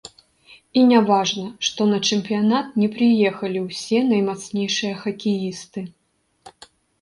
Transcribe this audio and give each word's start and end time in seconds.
І 0.79 0.85
не 0.91 0.99
важна, 1.09 1.43
што 1.67 1.85
на 1.91 1.99
чэмпіянат 2.07 2.71
не 2.85 2.87
прыехалі 2.95 3.59
ўсе 3.67 4.01
наймацнейшыя 4.13 4.93
хакеісты. 5.05 5.85